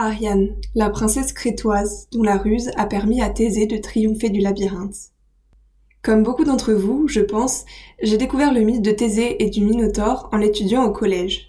[0.00, 5.12] Ariane, la princesse crétoise dont la ruse a permis à Thésée de triompher du labyrinthe.
[6.02, 7.64] Comme beaucoup d'entre vous, je pense,
[8.00, 11.48] j'ai découvert le mythe de Thésée et du Minotaure en l'étudiant au collège.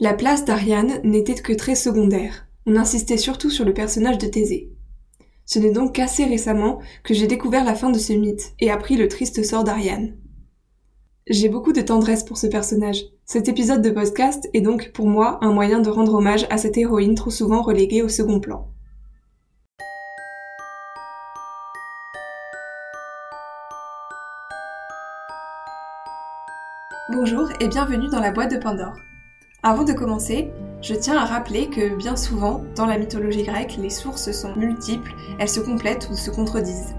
[0.00, 2.46] La place d'Ariane n'était que très secondaire.
[2.64, 4.72] On insistait surtout sur le personnage de Thésée.
[5.44, 8.96] Ce n'est donc qu'assez récemment que j'ai découvert la fin de ce mythe et appris
[8.96, 10.16] le triste sort d'Ariane.
[11.28, 13.04] J'ai beaucoup de tendresse pour ce personnage.
[13.28, 16.78] Cet épisode de podcast est donc pour moi un moyen de rendre hommage à cette
[16.78, 18.68] héroïne trop souvent reléguée au second plan.
[27.12, 28.94] Bonjour et bienvenue dans la boîte de Pandore.
[29.64, 33.90] Avant de commencer, je tiens à rappeler que bien souvent, dans la mythologie grecque, les
[33.90, 36.94] sources sont multiples, elles se complètent ou se contredisent.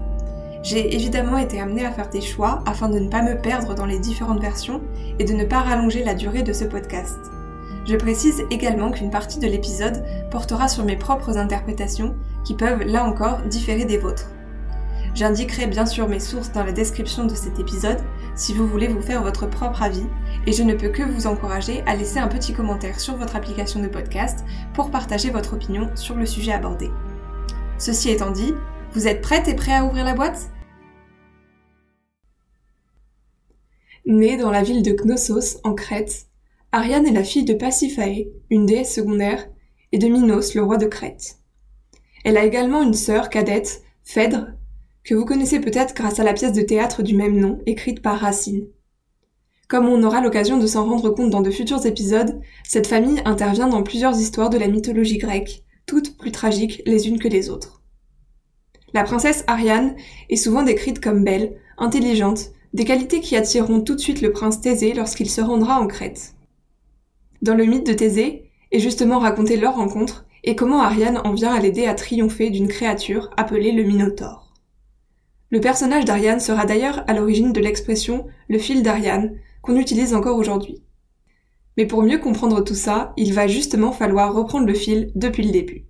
[0.62, 3.86] J'ai évidemment été amenée à faire des choix afin de ne pas me perdre dans
[3.86, 4.80] les différentes versions
[5.18, 7.18] et de ne pas rallonger la durée de ce podcast.
[7.86, 13.04] Je précise également qu'une partie de l'épisode portera sur mes propres interprétations qui peuvent là
[13.04, 14.30] encore différer des vôtres.
[15.14, 17.98] J'indiquerai bien sûr mes sources dans la description de cet épisode
[18.34, 20.06] si vous voulez vous faire votre propre avis
[20.46, 23.80] et je ne peux que vous encourager à laisser un petit commentaire sur votre application
[23.80, 26.90] de podcast pour partager votre opinion sur le sujet abordé.
[27.78, 28.54] Ceci étant dit,
[28.92, 30.50] vous êtes prête et prêt à ouvrir la boîte?
[34.06, 36.26] Née dans la ville de Knossos, en Crète,
[36.72, 39.48] Ariane est la fille de Pasiphae, une déesse secondaire,
[39.92, 41.38] et de Minos, le roi de Crète.
[42.24, 44.48] Elle a également une sœur cadette, Phèdre,
[45.04, 48.18] que vous connaissez peut-être grâce à la pièce de théâtre du même nom, écrite par
[48.18, 48.66] Racine.
[49.68, 53.68] Comme on aura l'occasion de s'en rendre compte dans de futurs épisodes, cette famille intervient
[53.68, 57.82] dans plusieurs histoires de la mythologie grecque, toutes plus tragiques les unes que les autres.
[58.94, 59.96] La princesse Ariane
[60.30, 64.60] est souvent décrite comme belle, intelligente, des qualités qui attireront tout de suite le prince
[64.60, 66.34] Thésée lorsqu'il se rendra en Crète.
[67.42, 71.54] Dans le mythe de Thésée est justement raconté leur rencontre et comment Ariane en vient
[71.54, 74.52] à l'aider à triompher d'une créature appelée le Minotaure.
[75.50, 80.36] Le personnage d'Ariane sera d'ailleurs à l'origine de l'expression le fil d'Ariane qu'on utilise encore
[80.36, 80.82] aujourd'hui.
[81.76, 85.52] Mais pour mieux comprendre tout ça, il va justement falloir reprendre le fil depuis le
[85.52, 85.86] début.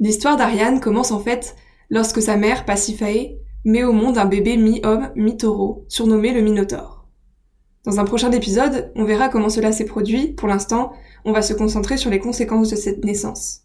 [0.00, 1.56] L'histoire d'Ariane commence en fait
[1.90, 7.06] lorsque sa mère, Pasiphae, met au monde un bébé mi-homme, mi-taureau, surnommé le Minotaure.
[7.84, 10.28] Dans un prochain épisode, on verra comment cela s'est produit.
[10.28, 10.92] Pour l'instant,
[11.26, 13.62] on va se concentrer sur les conséquences de cette naissance.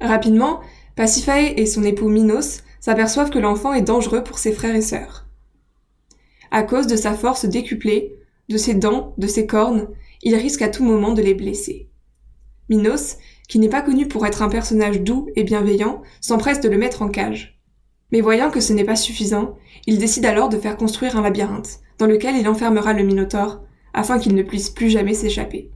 [0.00, 0.60] Rapidement,
[0.96, 5.28] Pasiphae et son époux Minos s'aperçoivent que l'enfant est dangereux pour ses frères et sœurs.
[6.50, 8.16] À cause de sa force décuplée,
[8.48, 9.88] de ses dents, de ses cornes,
[10.22, 11.88] il risque à tout moment de les blesser.
[12.68, 13.16] Minos,
[13.52, 17.02] qui n'est pas connu pour être un personnage doux et bienveillant, s'empresse de le mettre
[17.02, 17.60] en cage.
[18.10, 21.80] Mais voyant que ce n'est pas suffisant, il décide alors de faire construire un labyrinthe,
[21.98, 23.60] dans lequel il enfermera le Minotaure,
[23.92, 25.70] afin qu'il ne puisse plus jamais s'échapper.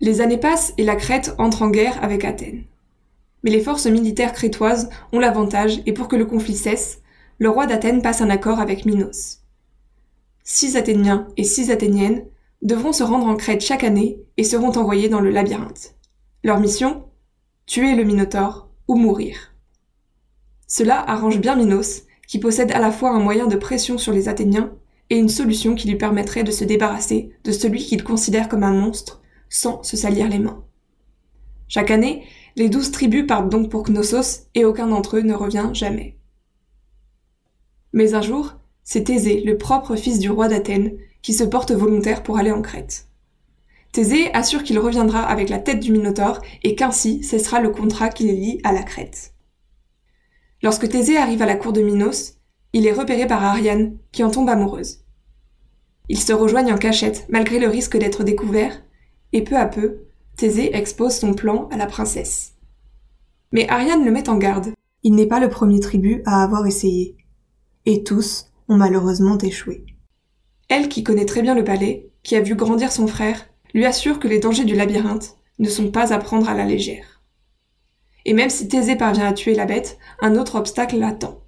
[0.00, 2.64] Les années passent et la Crète entre en guerre avec Athènes.
[3.44, 7.02] Mais les forces militaires crétoises ont l'avantage et pour que le conflit cesse,
[7.38, 9.42] le roi d'Athènes passe un accord avec Minos.
[10.42, 12.24] Six Athéniens et six Athéniennes
[12.62, 15.94] devront se rendre en Crète chaque année et seront envoyés dans le labyrinthe.
[16.42, 17.04] Leur mission
[17.66, 19.54] Tuer le Minotaure ou mourir.
[20.66, 24.26] Cela arrange bien Minos, qui possède à la fois un moyen de pression sur les
[24.26, 24.72] Athéniens
[25.10, 28.72] et une solution qui lui permettrait de se débarrasser de celui qu'il considère comme un
[28.72, 30.64] monstre sans se salir les mains.
[31.68, 32.24] Chaque année,
[32.56, 36.16] les douze tribus partent donc pour Knossos et aucun d'entre eux ne revient jamais.
[37.92, 42.22] Mais un jour, c'est Thésée, le propre fils du roi d'Athènes, qui se porte volontaire
[42.22, 43.09] pour aller en Crète.
[43.92, 48.24] Thésée assure qu'il reviendra avec la tête du Minotaure et qu'ainsi cessera le contrat qui
[48.24, 49.34] les lie à la Crète.
[50.62, 52.34] Lorsque Thésée arrive à la cour de Minos,
[52.72, 55.04] il est repéré par Ariane, qui en tombe amoureuse.
[56.08, 58.82] Ils se rejoignent en cachette, malgré le risque d'être découverts,
[59.32, 60.02] et peu à peu,
[60.36, 62.54] Thésée expose son plan à la princesse.
[63.52, 64.72] Mais Ariane le met en garde.
[65.02, 67.16] Il n'est pas le premier tribut à avoir essayé.
[67.86, 69.84] Et tous ont malheureusement échoué.
[70.68, 74.18] Elle, qui connaît très bien le palais, qui a vu grandir son frère, lui assure
[74.18, 77.22] que les dangers du labyrinthe ne sont pas à prendre à la légère.
[78.24, 81.42] Et même si Thésée parvient à tuer la bête, un autre obstacle l'attend.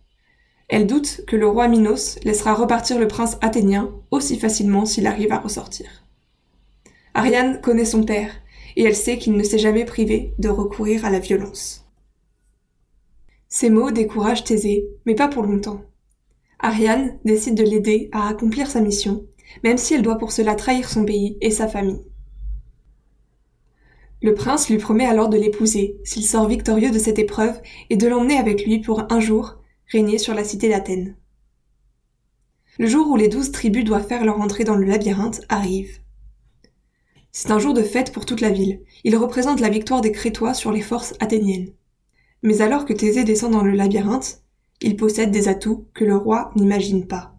[0.69, 5.33] Elle doute que le roi Minos laissera repartir le prince athénien aussi facilement s'il arrive
[5.33, 5.87] à ressortir.
[7.15, 8.33] Ariane connaît son père,
[8.77, 11.87] et elle sait qu'il ne s'est jamais privé de recourir à la violence.
[13.49, 15.83] Ces mots découragent Thésée, mais pas pour longtemps.
[16.59, 19.27] Ariane décide de l'aider à accomplir sa mission,
[19.63, 22.01] même si elle doit pour cela trahir son pays et sa famille.
[24.23, 27.61] Le prince lui promet alors de l'épouser, s'il sort victorieux de cette épreuve,
[27.91, 29.59] et de l'emmener avec lui pour un jour
[29.89, 31.17] régner sur la cité d'Athènes.
[32.79, 35.99] Le jour où les douze tribus doivent faire leur entrée dans le labyrinthe arrive.
[37.33, 38.83] C'est un jour de fête pour toute la ville.
[39.05, 41.73] Il représente la victoire des Crétois sur les forces athéniennes.
[42.43, 44.43] Mais alors que Thésée descend dans le labyrinthe,
[44.81, 47.35] il possède des atouts que le roi n'imagine pas.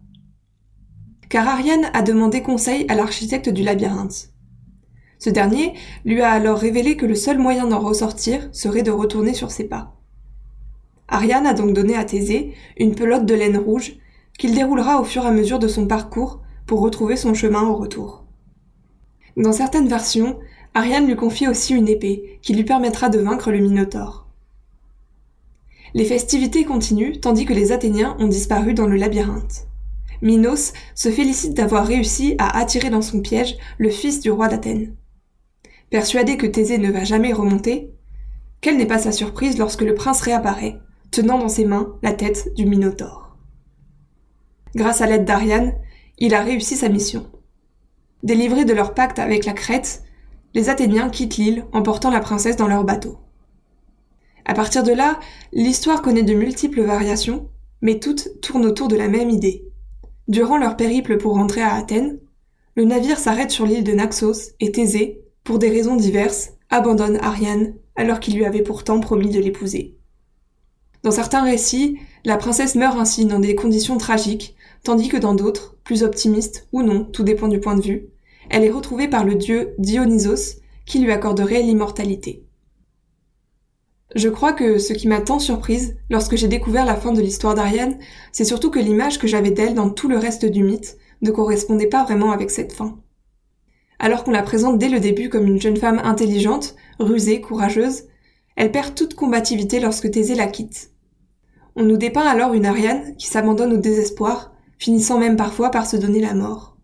[1.28, 4.33] Car Ariane a demandé conseil à l'architecte du labyrinthe.
[5.24, 5.72] Ce dernier
[6.04, 9.64] lui a alors révélé que le seul moyen d'en ressortir serait de retourner sur ses
[9.64, 9.94] pas.
[11.08, 13.94] Ariane a donc donné à Thésée une pelote de laine rouge
[14.38, 17.74] qu'il déroulera au fur et à mesure de son parcours pour retrouver son chemin au
[17.74, 18.26] retour.
[19.38, 20.38] Dans certaines versions,
[20.74, 24.28] Ariane lui confie aussi une épée qui lui permettra de vaincre le Minotaure.
[25.94, 29.68] Les festivités continuent tandis que les Athéniens ont disparu dans le labyrinthe.
[30.20, 34.94] Minos se félicite d'avoir réussi à attirer dans son piège le fils du roi d'Athènes.
[35.90, 37.92] Persuadé que Thésée ne va jamais remonter,
[38.60, 40.78] quelle n'est pas sa surprise lorsque le prince réapparaît,
[41.10, 43.36] tenant dans ses mains la tête du Minotaure.
[44.74, 45.74] Grâce à l'aide d'Ariane,
[46.18, 47.30] il a réussi sa mission.
[48.22, 50.02] Délivrés de leur pacte avec la Crète,
[50.54, 53.18] les Athéniens quittent l'île emportant la princesse dans leur bateau.
[54.44, 55.18] À partir de là,
[55.52, 57.48] l'histoire connaît de multiples variations,
[57.82, 59.64] mais toutes tournent autour de la même idée.
[60.28, 62.18] Durant leur périple pour rentrer à Athènes,
[62.76, 67.74] le navire s'arrête sur l'île de Naxos et Thésée, pour des raisons diverses, abandonne Ariane
[67.96, 69.96] alors qu'il lui avait pourtant promis de l'épouser.
[71.02, 75.76] Dans certains récits, la princesse meurt ainsi dans des conditions tragiques, tandis que dans d'autres,
[75.84, 78.08] plus optimistes ou non, tout dépend du point de vue,
[78.48, 82.44] elle est retrouvée par le dieu Dionysos qui lui accorderait l'immortalité.
[84.14, 87.54] Je crois que ce qui m'a tant surprise lorsque j'ai découvert la fin de l'histoire
[87.54, 87.98] d'Ariane,
[88.32, 91.88] c'est surtout que l'image que j'avais d'elle dans tout le reste du mythe ne correspondait
[91.88, 92.98] pas vraiment avec cette fin.
[94.04, 98.02] Alors qu'on la présente dès le début comme une jeune femme intelligente, rusée, courageuse,
[98.54, 100.90] elle perd toute combativité lorsque Thésée la quitte.
[101.74, 105.96] On nous dépeint alors une Ariane qui s'abandonne au désespoir, finissant même parfois par se
[105.96, 106.76] donner la mort.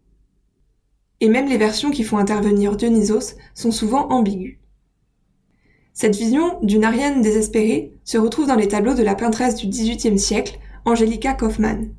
[1.21, 4.57] Et même les versions qui font intervenir Dionysos sont souvent ambiguës.
[5.93, 10.19] Cette vision d'une Ariane désespérée se retrouve dans les tableaux de la peintresse du XVIIIe
[10.19, 11.93] siècle, Angelica Kaufmann.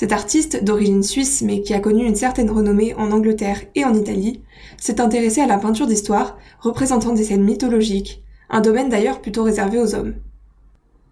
[0.00, 3.92] Cet artiste, d'origine suisse mais qui a connu une certaine renommée en Angleterre et en
[3.92, 4.42] Italie,
[4.78, 9.78] s'est intéressé à la peinture d'histoire représentant des scènes mythologiques, un domaine d'ailleurs plutôt réservé
[9.78, 10.14] aux hommes.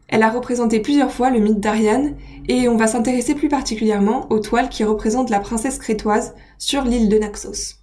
[0.08, 2.16] Elle a représenté plusieurs fois le mythe d'Ariane
[2.48, 7.10] et on va s'intéresser plus particulièrement aux toiles qui représentent la princesse crétoise sur l'île
[7.10, 7.74] de Naxos.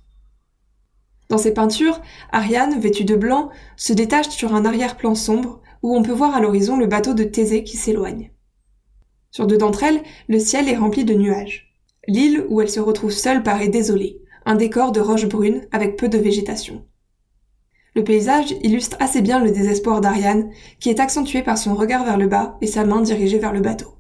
[1.30, 6.02] Dans ces peintures, Ariane, vêtue de blanc, se détache sur un arrière-plan sombre où on
[6.02, 8.32] peut voir à l'horizon le bateau de Thésée qui s'éloigne.
[9.36, 11.70] Sur deux d'entre elles, le ciel est rempli de nuages.
[12.08, 16.08] L'île où elle se retrouve seule paraît désolée, un décor de roches brunes avec peu
[16.08, 16.86] de végétation.
[17.96, 22.18] Le paysage illustre assez bien le désespoir d'Ariane, qui est accentué par son regard vers
[22.18, 23.96] le bas et sa main dirigée vers le bateau.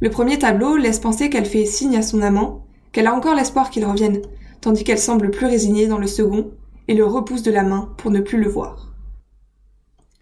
[0.00, 3.70] Le premier tableau laisse penser qu'elle fait signe à son amant, qu'elle a encore l'espoir
[3.70, 4.22] qu'il revienne,
[4.60, 6.50] tandis qu'elle semble plus résignée dans le second,
[6.88, 8.92] et le repousse de la main pour ne plus le voir.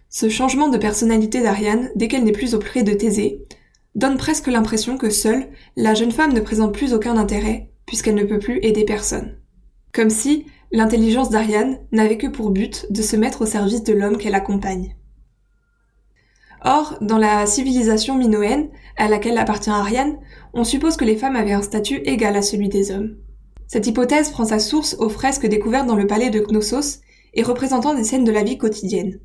[0.09, 3.41] Ce changement de personnalité d'Ariane, dès qu'elle n'est plus auprès de Thésée,
[3.97, 8.23] donne presque l'impression que seule, la jeune femme ne présente plus aucun intérêt, puisqu'elle ne
[8.23, 9.39] peut plus aider personne.
[9.91, 14.17] Comme si l'intelligence d'Ariane n'avait que pour but de se mettre au service de l'homme
[14.17, 14.95] qu'elle accompagne.
[16.63, 20.17] Or, dans la civilisation minoenne, à laquelle appartient Ariane,
[20.53, 23.17] on suppose que les femmes avaient un statut égal à celui des hommes.
[23.67, 27.01] Cette hypothèse prend sa source aux fresques découvertes dans le palais de Knossos
[27.33, 29.19] et représentant des scènes de la vie quotidienne.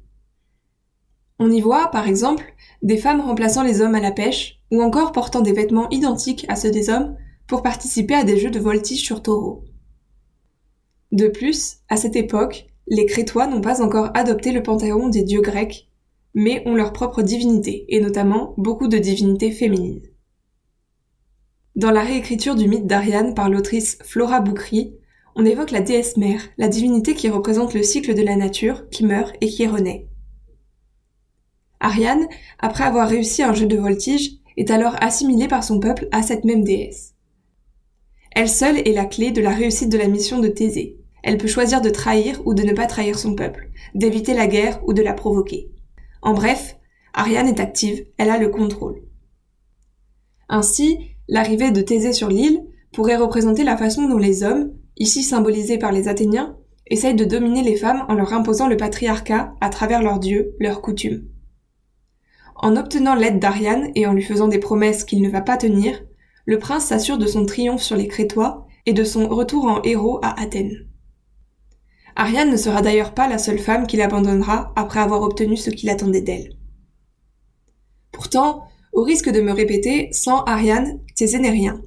[1.38, 5.12] On y voit, par exemple, des femmes remplaçant les hommes à la pêche, ou encore
[5.12, 7.14] portant des vêtements identiques à ceux des hommes
[7.46, 9.64] pour participer à des jeux de voltige sur taureau.
[11.12, 15.42] De plus, à cette époque, les Crétois n'ont pas encore adopté le panthéon des dieux
[15.42, 15.90] grecs,
[16.34, 20.02] mais ont leur propre divinité, et notamment beaucoup de divinités féminines.
[21.76, 24.94] Dans la réécriture du mythe d'Ariane par l'autrice Flora Boukri,
[25.36, 29.04] on évoque la déesse mère, la divinité qui représente le cycle de la nature, qui
[29.04, 30.08] meurt et qui renaît.
[31.80, 32.26] Ariane,
[32.58, 36.44] après avoir réussi un jeu de voltige, est alors assimilée par son peuple à cette
[36.44, 37.14] même déesse.
[38.32, 40.96] Elle seule est la clé de la réussite de la mission de Thésée.
[41.22, 44.80] Elle peut choisir de trahir ou de ne pas trahir son peuple, d'éviter la guerre
[44.86, 45.70] ou de la provoquer.
[46.22, 46.76] En bref,
[47.14, 49.02] Ariane est active, elle a le contrôle.
[50.48, 55.78] Ainsi, L'arrivée de Thésée sur l'île pourrait représenter la façon dont les hommes, ici symbolisés
[55.78, 56.56] par les Athéniens,
[56.86, 60.82] essayent de dominer les femmes en leur imposant le patriarcat à travers leurs dieux, leurs
[60.82, 61.24] coutumes.
[62.62, 66.04] En obtenant l'aide d'Ariane et en lui faisant des promesses qu'il ne va pas tenir,
[66.46, 70.20] le prince s'assure de son triomphe sur les Crétois et de son retour en héros
[70.22, 70.86] à Athènes.
[72.14, 75.90] Ariane ne sera d'ailleurs pas la seule femme qu'il abandonnera après avoir obtenu ce qu'il
[75.90, 76.56] attendait d'elle.
[78.12, 81.82] Pourtant, au risque de me répéter, sans Ariane, Thésée n'est rien.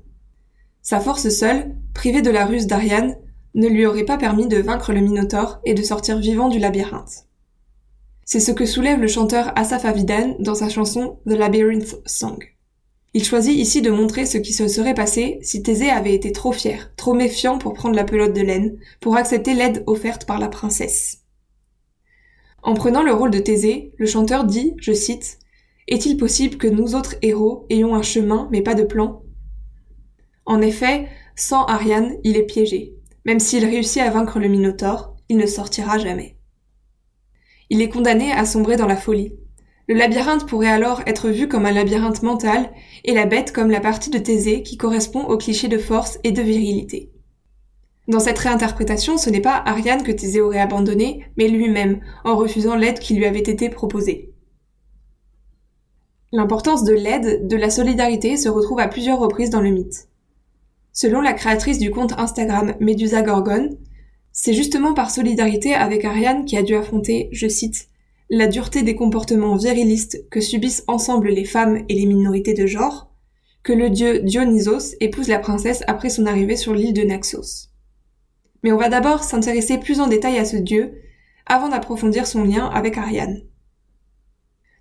[0.82, 3.16] Sa force seule, privée de la ruse d'Ariane,
[3.54, 7.25] ne lui aurait pas permis de vaincre le Minotaure et de sortir vivant du labyrinthe.
[8.28, 12.40] C'est ce que soulève le chanteur Asaf Avidan dans sa chanson The Labyrinth Song.
[13.14, 16.52] Il choisit ici de montrer ce qui se serait passé si Thésée avait été trop
[16.52, 20.48] fier, trop méfiant pour prendre la pelote de laine, pour accepter l'aide offerte par la
[20.48, 21.20] princesse.
[22.64, 25.38] En prenant le rôle de Thésée, le chanteur dit, je cite,
[25.88, 29.22] Est-il possible que nous autres héros ayons un chemin mais pas de plan?
[30.48, 32.96] En effet, sans Ariane, il est piégé.
[33.24, 36.35] Même s'il réussit à vaincre le Minotaure, il ne sortira jamais.
[37.70, 39.34] Il est condamné à sombrer dans la folie,
[39.88, 42.72] le labyrinthe pourrait alors être vu comme un labyrinthe mental
[43.04, 46.32] et la bête comme la partie de Thésée qui correspond au cliché de force et
[46.32, 47.12] de virilité.
[48.08, 52.76] Dans cette réinterprétation, ce n'est pas Ariane que Thésée aurait abandonné, mais lui-même, en refusant
[52.76, 54.32] l'aide qui lui avait été proposée.
[56.32, 60.08] L'importance de l'aide, de la solidarité se retrouve à plusieurs reprises dans le mythe.
[60.94, 63.70] Selon la créatrice du compte Instagram Medusa Gorgon,
[64.38, 67.88] c'est justement par solidarité avec Ariane qui a dû affronter, je cite,
[68.30, 73.10] la dureté des comportements virilistes que subissent ensemble les femmes et les minorités de genre,
[73.64, 77.70] que le dieu Dionysos épouse la princesse après son arrivée sur l'île de Naxos.
[78.62, 81.02] Mais on va d'abord s'intéresser plus en détail à ce dieu,
[81.46, 83.42] avant d'approfondir son lien avec Ariane.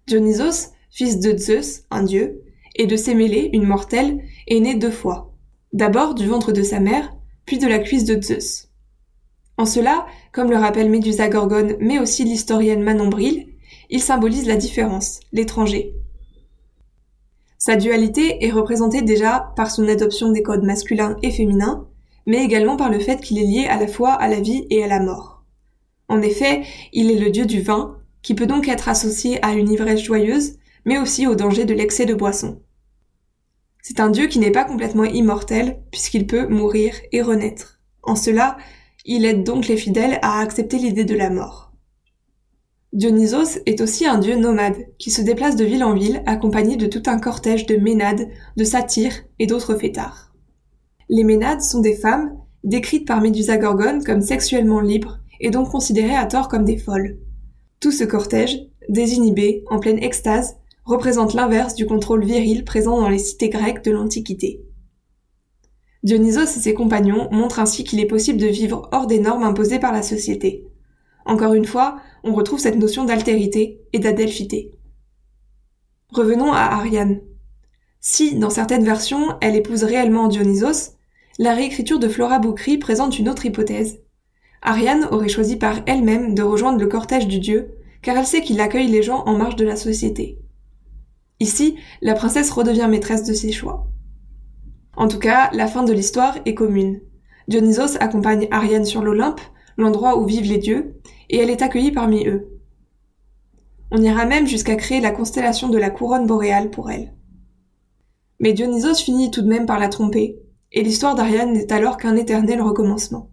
[0.08, 2.42] Dionysos, fils de Zeus, un dieu,
[2.74, 4.18] et de Sémélé, une mortelle,
[4.48, 5.32] est né deux fois.
[5.72, 7.14] D'abord du ventre de sa mère,
[7.46, 8.73] puis de la cuisse de Zeus.
[9.56, 13.48] En cela, comme le rappelle Médusa Gorgone, mais aussi l'historienne Manon Bril,
[13.90, 15.94] il symbolise la différence, l'étranger.
[17.58, 21.86] Sa dualité est représentée déjà par son adoption des codes masculins et féminins,
[22.26, 24.82] mais également par le fait qu'il est lié à la fois à la vie et
[24.82, 25.44] à la mort.
[26.08, 29.70] En effet, il est le dieu du vin, qui peut donc être associé à une
[29.70, 32.60] ivresse joyeuse, mais aussi au danger de l'excès de boisson.
[33.80, 37.80] C'est un dieu qui n'est pas complètement immortel, puisqu'il peut mourir et renaître.
[38.02, 38.56] En cela,
[39.04, 41.72] il aide donc les fidèles à accepter l'idée de la mort.
[42.92, 46.86] Dionysos est aussi un dieu nomade qui se déplace de ville en ville accompagné de
[46.86, 50.32] tout un cortège de ménades, de satyres et d'autres fêtards.
[51.08, 56.16] Les ménades sont des femmes décrites par Médusa Gorgone comme sexuellement libres et donc considérées
[56.16, 57.18] à tort comme des folles.
[57.80, 63.18] Tout ce cortège, désinhibé, en pleine extase, représente l'inverse du contrôle viril présent dans les
[63.18, 64.60] cités grecques de l'Antiquité.
[66.04, 69.78] Dionysos et ses compagnons montrent ainsi qu'il est possible de vivre hors des normes imposées
[69.78, 70.68] par la société.
[71.24, 74.70] Encore une fois, on retrouve cette notion d'altérité et d'adelphité.
[76.10, 77.20] Revenons à Ariane.
[78.00, 80.92] Si, dans certaines versions, elle épouse réellement Dionysos,
[81.38, 84.00] la réécriture de Flora Boukri présente une autre hypothèse.
[84.60, 88.60] Ariane aurait choisi par elle-même de rejoindre le cortège du dieu, car elle sait qu'il
[88.60, 90.38] accueille les gens en marge de la société.
[91.40, 93.88] Ici, la princesse redevient maîtresse de ses choix.
[94.96, 97.00] En tout cas, la fin de l'histoire est commune.
[97.48, 99.40] Dionysos accompagne Ariane sur l'Olympe,
[99.76, 102.48] l'endroit où vivent les dieux, et elle est accueillie parmi eux.
[103.90, 107.14] On ira même jusqu'à créer la constellation de la couronne boréale pour elle.
[108.40, 110.38] Mais Dionysos finit tout de même par la tromper,
[110.72, 113.30] et l'histoire d'Ariane n'est alors qu'un éternel recommencement.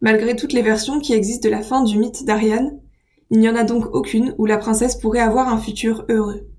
[0.00, 2.80] Malgré toutes les versions qui existent de la fin du mythe d'Ariane,
[3.30, 6.49] il n'y en a donc aucune où la princesse pourrait avoir un futur heureux.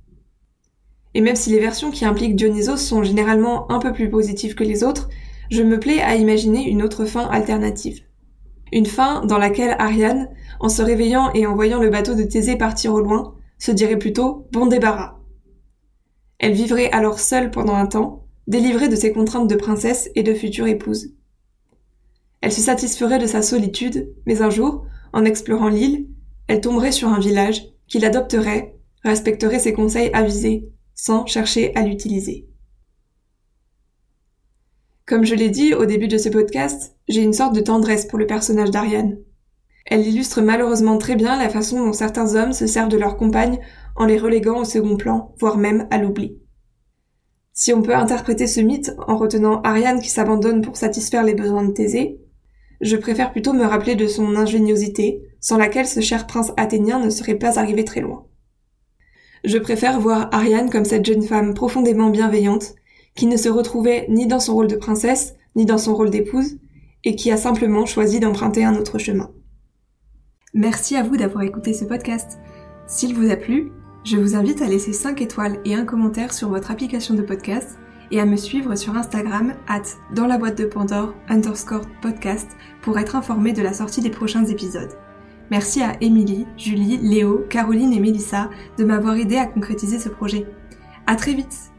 [1.14, 4.64] Et même si les versions qui impliquent Dionysos sont généralement un peu plus positives que
[4.64, 5.10] les autres,
[5.50, 8.02] je me plais à imaginer une autre fin alternative.
[8.72, 10.30] Une fin dans laquelle Ariane,
[10.62, 14.00] en se réveillant et en voyant le bateau de Thésée partir au loin, se dirait
[14.00, 15.20] plutôt bon débarras.
[16.40, 20.34] Elle vivrait alors seule pendant un temps, délivrée de ses contraintes de princesse et de
[20.34, 21.14] future épouse.
[22.40, 26.08] Elle se satisferait de sa solitude, mais un jour, en explorant l'île,
[26.48, 30.70] elle tomberait sur un village qui l'adopterait, respecterait ses conseils avisés,
[31.02, 32.48] sans chercher à l'utiliser.
[35.08, 38.20] Comme je l'ai dit au début de ce podcast, j'ai une sorte de tendresse pour
[38.20, 39.18] le personnage d'Ariane.
[39.88, 43.58] Elle illustre malheureusement très bien la façon dont certains hommes se servent de leurs compagnes
[43.96, 46.38] en les reléguant au second plan, voire même à l'oubli.
[47.52, 51.64] Si on peut interpréter ce mythe en retenant Ariane qui s'abandonne pour satisfaire les besoins
[51.64, 52.20] de Thésée,
[52.80, 57.10] je préfère plutôt me rappeler de son ingéniosité, sans laquelle ce cher prince athénien ne
[57.10, 58.28] serait pas arrivé très loin.
[59.44, 62.76] Je préfère voir Ariane comme cette jeune femme profondément bienveillante,
[63.16, 66.58] qui ne se retrouvait ni dans son rôle de princesse, ni dans son rôle d'épouse,
[67.04, 69.32] et qui a simplement choisi d'emprunter un autre chemin.
[70.54, 72.40] Merci à vous d'avoir écouté ce podcast.
[72.86, 73.72] S'il vous a plu,
[74.04, 77.80] je vous invite à laisser 5 étoiles et un commentaire sur votre application de podcast
[78.12, 79.84] et à me suivre sur Instagram at
[80.14, 84.46] dans la boîte de Pandore underscore podcast pour être informé de la sortie des prochains
[84.46, 84.92] épisodes.
[85.52, 90.48] Merci à Émilie, Julie, Léo, Caroline et Mélissa de m'avoir aidé à concrétiser ce projet.
[91.06, 91.71] À très vite!